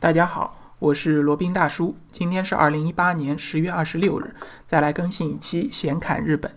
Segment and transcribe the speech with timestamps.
[0.00, 1.94] 大家好，我是罗宾大叔。
[2.10, 4.34] 今天是二零一八年十月二十六日，
[4.64, 6.50] 再来更新一期闲侃日本。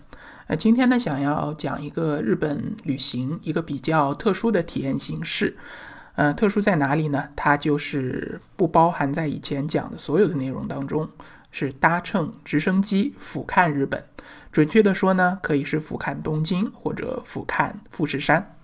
[0.46, 5.58] 呃，今天呢，想要讲一个日本旅行一个比较特殊的体验形式。
[6.14, 7.28] 呃，特殊在哪里呢？
[7.36, 11.06] 它就是不包含在以前讲的所有的内容当中，
[11.50, 14.02] 是搭乘直升机俯瞰日本。
[14.50, 18.56] 准确的说呢，可以是俯瞰东京或者俯瞰富士山。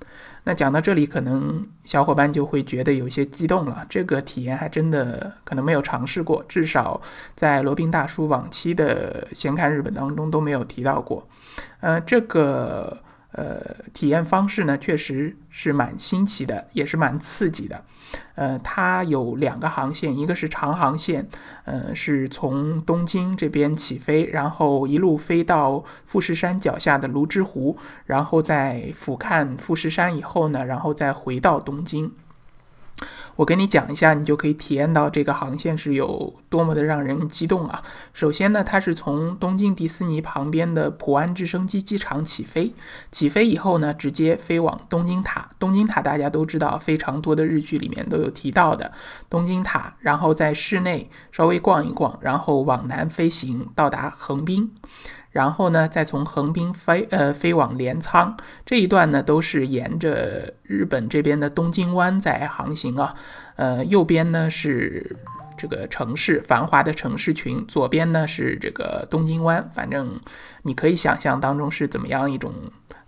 [0.44, 3.86] 那讲到这里，可能小伙伴就会觉得有些激动了。
[3.88, 7.00] 这个体验还真的可能没有尝试过，至少
[7.36, 11.26] 在罗宾大叔往期的闲看日本当中都没有提到过。
[11.80, 12.98] 嗯，这个。
[13.32, 17.84] 呃，体验方式呢，确实是蛮新奇的，也是蛮刺激的。
[18.34, 21.28] 呃，它有两个航线，一个是长航线，
[21.64, 27.76] 呃，是从东京这边起飞，然后一路飞到富士山脚下的泸沽湖，
[28.06, 32.12] 然后再俯瞰富士山以后呢，然后再回到东京。
[33.36, 37.82] 我跟你讲一下，你就可以体验到这个航线是有多么的让人激动啊！
[38.12, 42.74] 首先呢，它是从东京迪士尼旁边的浦安直升机机场起飞，
[43.10, 45.48] 起飞以后呢，直接飞往东京塔。
[45.58, 48.92] 东京塔大家都知道，非常多的日剧里面都有提到的
[49.30, 49.94] 东京塔。
[50.00, 54.70] 然后在室内稍微逛一逛，然后往南飞行，到达横滨。
[55.30, 58.36] 然后呢，再从横滨飞呃飞往镰仓
[58.66, 63.14] 这一段呢，都是沿着日本这边的东京湾在航行啊。
[63.54, 65.16] 呃，右边呢是
[65.56, 69.70] 这个城市繁华的城市群，左边呢是这个东京湾。
[69.72, 70.18] 反正
[70.62, 72.52] 你可以想象当中是怎么样一种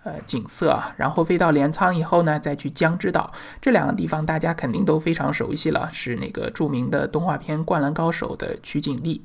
[0.05, 0.95] 呃景色啊。
[0.97, 9.23] 然后飞到镰仓以后呢，再去江之岛这两个地方，大家肯定都非常熟悉了，是那个著名的动画片《灌篮高手》的取景地。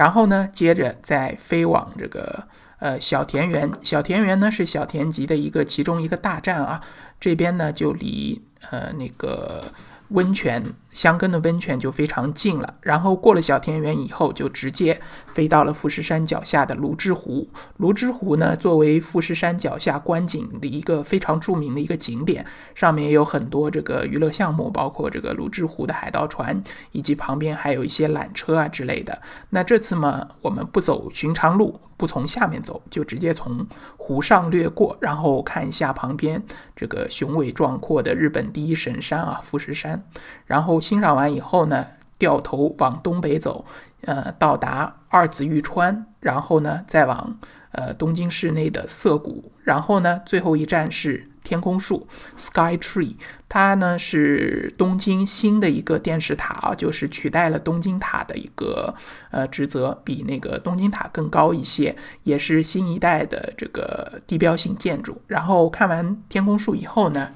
[0.00, 2.44] 然后呢，接着再飞往这个
[2.78, 3.70] 呃小田园。
[3.82, 6.80] 小田园呢是小田急的一个其中一个大站啊。
[7.20, 8.40] 这边呢就离
[8.70, 9.62] 呃那个。
[10.10, 17.48] 温泉香根的温泉就非常近了，然后过了小田园以后，就直接飞到了富士山脚下的泸沽湖。
[17.78, 22.44] 泸沽湖呢，作为富士山脚下观景的一个非常著名的一个景点，
[22.74, 29.22] 上面也有很多这个娱乐项目，包括这个泸沽湖的海盗船，以及旁边还有一些缆车啊之类的。
[29.50, 31.80] 那这次嘛，我们不走寻常路。
[32.00, 33.66] 不从下面走，就直接从
[33.98, 36.42] 湖上掠过，然后看一下旁边
[36.74, 40.02] 这个雄伟壮阔的日本第一神山啊，富士山。
[40.46, 41.86] 然后欣赏完以后呢，
[42.18, 43.64] 掉头往东北走，
[44.02, 47.38] 呃，到达二子玉川，然后呢，再往
[47.72, 51.26] 呃东京市内的涩谷，然后呢，最后一站是。
[51.42, 53.16] 天空树 （Sky Tree），
[53.48, 58.94] 它呢是东京新的一个电视塔啊，就是取代了东京塔的一个
[59.30, 65.18] 呃职责，比那个东京塔更高一些，也是新一代的这个地标性建筑。
[65.26, 67.30] 然后看完天空树以后呢，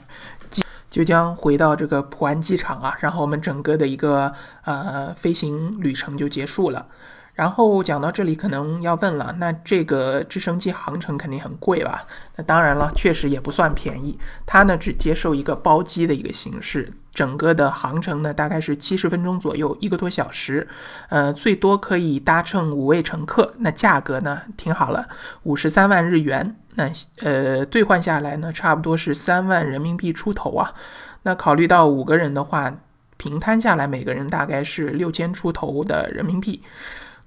[0.94, 4.32] 就将回到这个普安机场啊，然后我们整个的一个
[4.62, 6.86] 呃飞行旅程就结束了。
[7.34, 12.04] 然后讲到这里，可能要问了，那这个直升机航程肯定很贵吧？
[12.36, 14.16] 那当然了，确实也不算便宜。
[14.46, 20.68] 它呢只接受一个包机的一个形式，整个的航程呢大概是七十分钟左右，一个多小时。
[21.08, 23.52] 呃，最多可以搭乘五位乘客。
[23.58, 25.08] 那价格呢，听好了，
[25.42, 26.54] 五十三万日元。
[26.74, 26.90] 那
[27.20, 30.74] 呃，兑换下来呢，差不多是三万人民币出头啊。
[31.22, 32.74] 那考虑到五个人的话，
[33.16, 36.62] 平摊下来每个人大概是六千出头的人民币。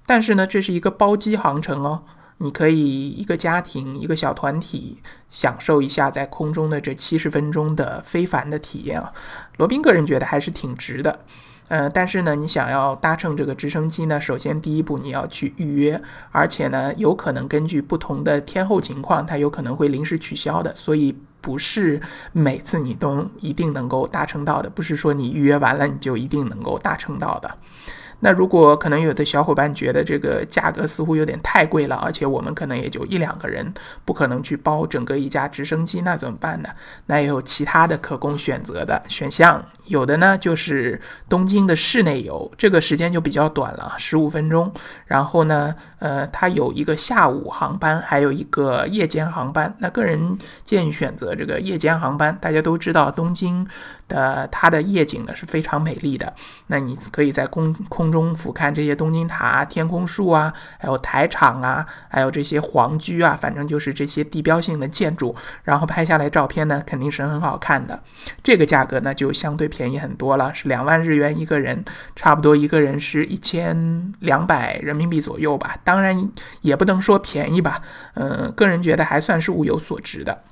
[0.06, 2.02] 但是呢，这是一个包机航程哦，
[2.38, 9.12] 你可以一个家庭、一个小团体享受一下在空中的这七十分钟的非凡的体验啊。
[9.56, 11.18] 罗宾个人觉得还是挺值的，
[11.68, 16.00] 呃，但是呢，你想要搭乘这个直升机呢，首先第一步你要去预约，
[16.32, 22.00] 而且呢，有可能根据不同的天候情况，它有可能会临时取消的，所以不是
[22.32, 27.50] 每次你都一定能够搭乘到的，不是说你预约完了你就一定能够搭乘到的。
[28.20, 33.72] 那如果可能有的小伙伴觉得这个价格似乎有点太贵了，而且我们可能也就一两个人，
[34.04, 36.68] 不可能去包整个一架直升机，那怎么办呢？
[37.06, 39.64] 那也有其他的可供选择的选项。
[39.86, 44.70] 有的呢，就是东京的室内游，这个时间就比较短了，十五分钟。
[45.06, 49.74] 然后呢，呃，它有一个下午航班，还有一个夜间航班。
[49.78, 52.36] 那个人建议选择这个夜间航班。
[52.38, 53.66] 大家都知道，东京
[54.08, 56.34] 的它的夜景呢是非常美丽的。
[56.66, 68.02] 那你可以在空空中俯瞰这些东京塔、天空树啊，还有台场啊，还有这些皇居啊，反正就是这些地标性的建筑，然后拍下来照片呢，肯定是很好看的。
[68.42, 69.68] 这个价格呢，就相对。
[69.68, 71.84] 便宜很多了，是两万日元一个人，
[72.16, 75.76] 差不多一个人是一千两百人民币左右吧。
[75.84, 76.30] 当然
[76.62, 77.82] 也不能说便宜吧，
[78.14, 80.42] 嗯，个人觉得还算是物有所值的。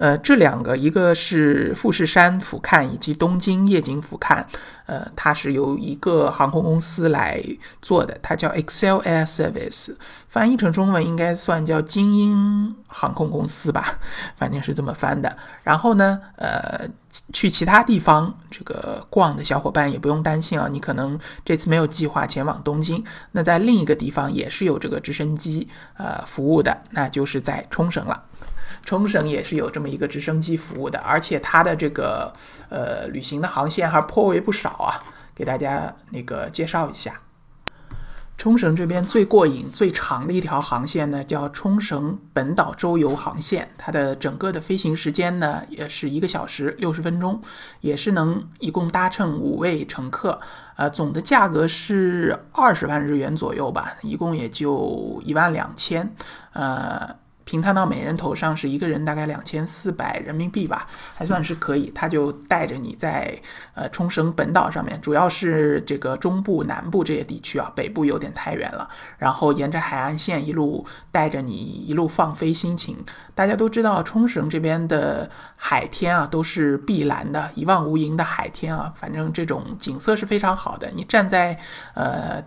[0.00, 4.42] 呃，这两个一个是富士山俯瞰以及东京夜景俯瞰，
[4.86, 7.38] 呃，它是由一个航空公司来
[7.82, 9.94] 做的，它叫 Excel Air Service，
[10.30, 13.98] 翻译成中文应该算叫精英航空公司吧，
[14.38, 15.36] 反正是这么翻的。
[15.62, 16.88] 然后呢，呃，
[17.34, 25.68] 去其他地方这个逛的小伙伴也不用担心啊，你可能这次没有计划前往东京，那在另一个地方也是有这个直升机
[25.98, 28.24] 呃服务的，那就是在冲绳了。
[28.84, 32.32] 冲绳也是有这么一个直升机服务的，而且它的这个
[32.68, 35.02] 呃旅行的航线还颇为不少啊，
[35.34, 37.14] 给大家那个介绍一下。
[38.36, 47.42] 冲绳这边最过瘾、最长的一条航线呢，叫冲绳本岛周游航线，它的整个的飞行时间呢也是一个小时六十分钟，
[47.82, 50.40] 也是能一共搭乘五位乘客，
[50.76, 56.10] 呃，总的价格是二十万日元左右吧，一共也就一万两千，
[56.54, 57.19] 呃。
[57.50, 60.86] 平摊到每人头上是一个人大概两千四百人民币吧，
[61.16, 61.90] 还算是可以。
[61.92, 63.36] 他就带着你在
[63.74, 68.88] 呃冲绳本岛上面，主要是这个中部、南部这些地区啊，北部有点太远了。
[69.18, 71.56] 然后沿着海岸线一路带着你
[71.88, 72.96] 一路放飞心情。
[73.34, 80.88] 大家都知道冲绳这边的海天啊都是碧蓝的，一望无垠的海天啊，反正这种景色是非常好的。
[80.94, 81.58] 你站在
[81.94, 82.40] 呃。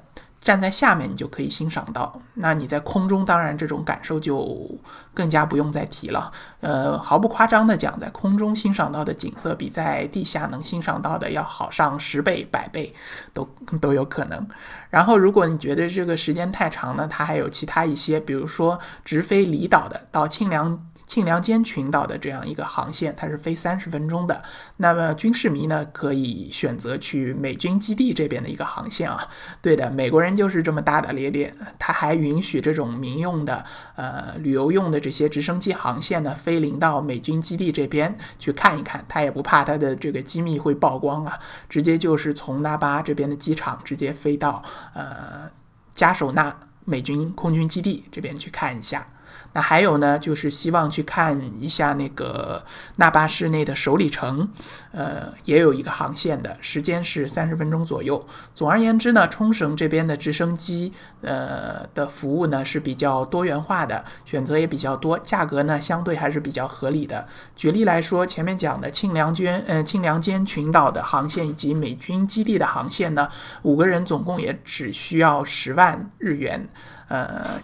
[0.43, 2.21] 站在下面，你就可以欣赏到。
[2.33, 4.69] 那你在空中，当然这种感受就
[5.13, 6.31] 更加不用再提了。
[6.59, 12.93] 呃，毫不夸张的讲，在空中欣赏到的景色，比在地下能欣赏到的要好上十倍、百倍，
[13.33, 13.47] 都
[13.79, 14.47] 都有可能。
[14.89, 20.85] 然后，如果你觉得这个时间太长呢，它还有其他一些，比如说直飞离岛的，到清凉。
[21.13, 24.41] 庆良间群岛的这样一个航线，它是飞三十分钟的。
[24.77, 29.29] 那么军事迷呢，可以选择去美军基地这边的一个航线啊。
[29.61, 33.63] 对的，美国人就是这么大大咧咧，他还允许这种民用的、
[33.95, 39.05] 呃旅游用的这些直升机航线呢，飞临到美军基地这边去看一看。
[39.07, 41.37] 他也不怕他的这个机密会曝光啊，
[41.69, 44.63] 直接就是从那巴这边的机场直接飞到
[44.95, 45.47] 呃
[45.93, 49.05] 加手纳美军空军基地这边去看一下。
[49.53, 52.63] 那还有呢，就是希望去看一下那个
[52.95, 54.49] 那霸市内的首里城，
[54.91, 58.25] 呃，也有一个航线的，时间是三十分钟左右。
[58.55, 60.91] 总而言之呢，冲绳这边的直升机，
[61.21, 67.27] 呃的服务呢是比较多元化的，选择也比较多，价格呢相对还是比较合理的。
[67.55, 73.29] 举例来说，前面讲的庆良间，呃，庆良间群岛的航线以及美军基地的航线呢，
[73.61, 76.67] 五个人总共也只需要十万日元，
[77.07, 77.61] 呃。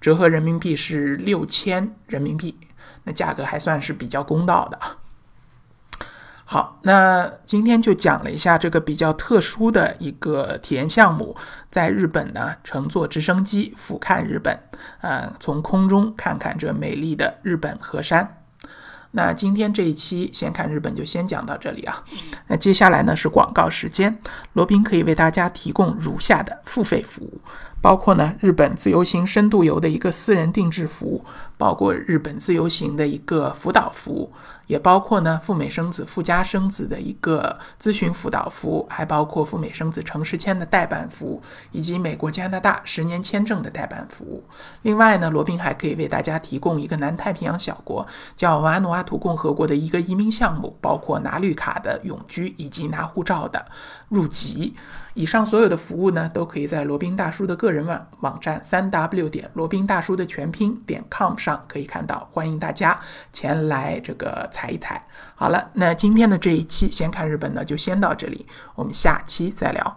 [0.00, 2.56] 折合人民币是六千人民币，
[3.04, 4.78] 那价格还算是比较公道的。
[6.44, 11.36] 好，那今天就讲了一下这个比较特殊的一个体验项目，
[11.70, 14.58] 在日本呢乘坐直升机俯瞰日本，
[15.00, 18.38] 呃，从空中看看这美丽的日本河山。
[19.12, 22.04] 那今天这一期先看日本就先讲到这里啊。
[22.48, 24.20] 那接下来呢是广告时间，
[24.52, 27.40] 罗宾可以为大家提供如下的付费服务。
[27.80, 31.24] 包括呢，日本自由行深度游的一个私人定制服务，
[31.56, 34.30] 包括日本自由行的一个辅导服务，
[34.66, 41.42] 也包括呢赴美生子、赴加生子的一个咨询辅导服务，还包括赴美生子城市签的代办服务，
[41.72, 44.44] 以及美国、加拿大十年签证的代办服务。
[44.82, 48.06] 另外呢，罗宾还可以为大家提供一个南太平洋小国
[48.36, 53.64] 叫瓦努阿图共和国的一个移民项目，包括拿绿卡的永居以及拿护照的
[54.10, 54.74] 入籍。
[55.14, 62.98] 以上所有的服务呢，都可以在罗宾大叔的个个人网网站三 w 点罗宾大叔的全拼点 com 上可以看到，欢迎大家
[63.32, 65.00] 前来这个踩一踩。
[65.36, 69.88] 好了，那今天的这一期先看日本呢，就先到这里，我们下期再聊。